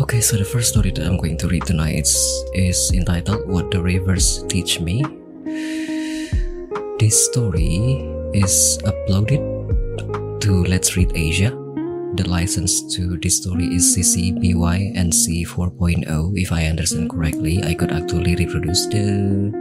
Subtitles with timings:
[0.00, 2.16] Okay, so the first story that I'm going to read tonight is,
[2.54, 5.04] is entitled What the Rivers Teach Me.
[6.98, 8.00] This story
[8.32, 9.38] is uploaded
[10.40, 11.50] to Let's Read Asia.
[12.16, 16.32] The license to this story is CC BY NC 4.0.
[16.34, 19.52] If I understand correctly, I could actually reproduce the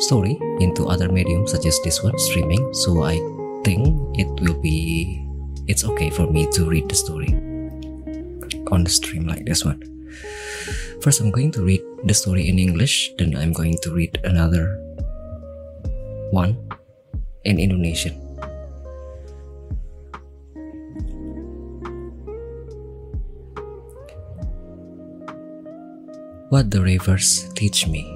[0.00, 2.74] story into other mediums such as this one, streaming.
[2.74, 3.14] So I
[3.64, 5.24] think it will be
[5.66, 7.53] it's okay for me to read the story
[8.74, 9.80] on the stream like this one.
[11.00, 14.80] First, I'm going to read the story in English, then I'm going to read another
[16.30, 16.58] one
[17.44, 18.18] in Indonesian.
[26.50, 28.06] What the rivers teach me.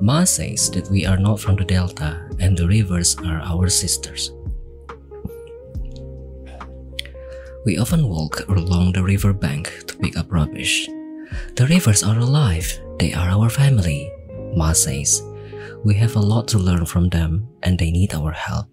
[0.00, 4.30] Ma says that we are not from the delta and the rivers are our sisters.
[7.68, 10.88] We often walk along the river bank to pick up rubbish.
[11.52, 12.64] The rivers are alive,
[12.96, 14.08] they are our family,
[14.56, 15.20] Ma says.
[15.84, 18.72] We have a lot to learn from them and they need our help.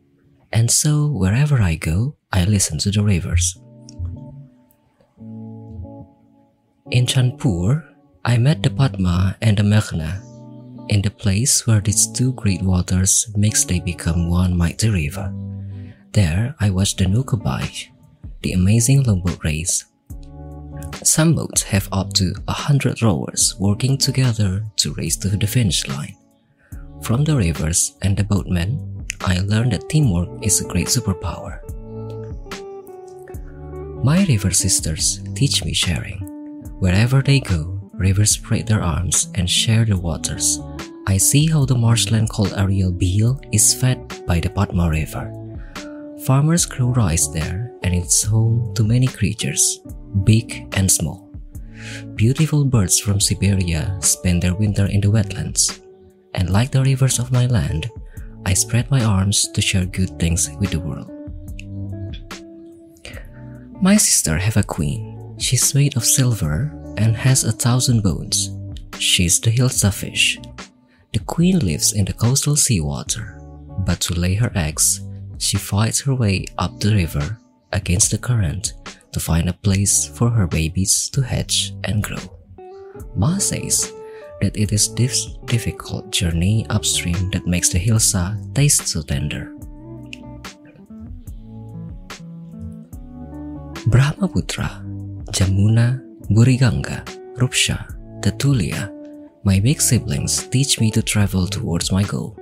[0.53, 3.59] And so, wherever I go, I listen to the rivers.
[6.87, 7.83] In Chandpur,
[8.23, 10.23] I met the Padma and the Meghna.
[10.87, 15.35] In the place where these two great waters mix, they become one mighty river.
[16.13, 17.91] There, I watched the Nukabai,
[18.45, 19.85] the amazing longboat race.
[21.01, 25.87] Some boats have up to a hundred rowers working together to race to the finish
[25.87, 26.15] line.
[27.01, 31.57] From the rivers and the boatmen, I learned that teamwork is a great superpower.
[34.03, 36.19] My river sisters teach me sharing.
[36.77, 40.59] Wherever they go, rivers spread their arms and share the waters.
[41.07, 45.44] I see how the marshland called Arial Beel is fed by the Padma River.
[46.25, 49.81] Farmers grow rice there, and it's home to many creatures,
[50.23, 51.29] big and small.
[52.15, 55.81] Beautiful birds from Siberia spend their winter in the wetlands.
[56.33, 57.91] And like the rivers of my land,
[58.43, 61.11] I spread my arms to share good things with the world.
[63.79, 65.35] My sister have a queen.
[65.37, 68.49] She's made of silver and has a thousand bones.
[68.97, 70.39] She's the Hilsa fish.
[71.13, 73.39] The queen lives in the coastal seawater,
[73.85, 75.05] but to lay her eggs,
[75.37, 77.37] she fights her way up the river
[77.71, 78.73] against the current
[79.11, 82.21] to find a place for her babies to hatch and grow.
[83.15, 83.93] Ma says
[84.41, 89.51] that it is this difficult journey upstream that makes the hilsa taste so tender.
[93.87, 94.81] Brahmaputra,
[95.31, 97.05] Jamuna, Buriganga,
[97.37, 97.85] Rupsha,
[98.21, 98.91] Tatulia,
[99.43, 102.35] my big siblings teach me to travel towards my goal.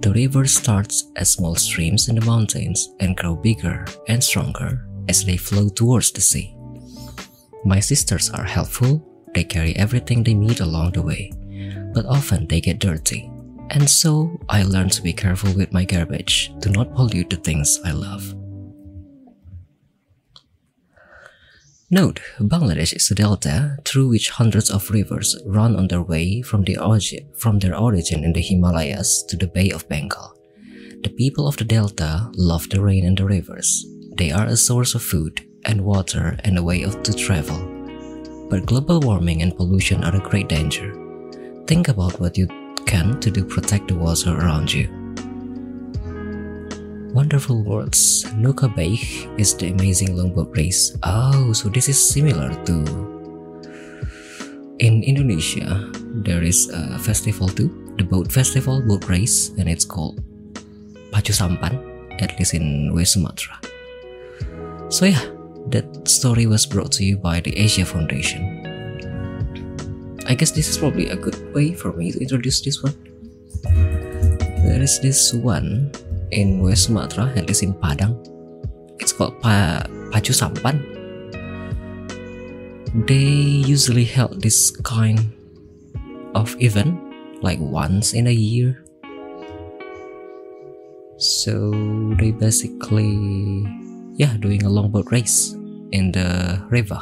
[0.00, 5.24] The river starts as small streams in the mountains and grow bigger and stronger as
[5.24, 6.54] they flow towards the sea.
[7.64, 9.02] My sisters are helpful,
[9.34, 11.32] they carry everything they need along the way,
[11.94, 13.30] but often they get dirty.
[13.70, 17.80] And so I learn to be careful with my garbage to not pollute the things
[17.84, 18.34] I love.
[21.94, 26.64] Note, Bangladesh is a delta through which hundreds of rivers run on their way from,
[26.64, 30.34] the origin, from their origin in the Himalayas to the Bay of Bengal.
[31.02, 33.84] The people of the delta love the rain and the rivers.
[34.16, 37.58] They are a source of food and water and a way of, to travel.
[38.48, 40.96] But global warming and pollution are a great danger.
[41.66, 42.46] Think about what you
[42.86, 45.01] can to do protect the water around you.
[47.12, 48.24] Wonderful words.
[48.40, 50.96] Nuka Baich is the amazing longboat race.
[51.04, 52.76] Oh, so this is similar to.
[54.80, 55.92] In Indonesia,
[56.24, 57.68] there is a festival too,
[57.98, 60.24] the boat festival, boat race, and it's called
[61.12, 61.76] Pacu Sampan,
[62.24, 63.60] at least in West Sumatra.
[64.88, 65.20] So yeah,
[65.68, 68.40] that story was brought to you by the Asia Foundation.
[70.24, 72.96] I guess this is probably a good way for me to introduce this one.
[74.64, 75.92] There is this one
[76.32, 78.16] in West Sumatra, at least in Padang.
[78.98, 80.80] It's called pa Sampan.
[83.06, 85.20] They usually held this kind
[86.34, 86.98] of event
[87.40, 88.84] like once in a year.
[91.16, 91.70] So
[92.18, 93.14] they basically,
[94.16, 95.54] yeah, doing a longboat race
[95.92, 97.00] in the river.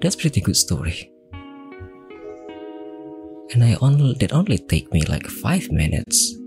[0.00, 1.10] That's pretty good story.
[3.52, 6.37] And I only that only take me like five minutes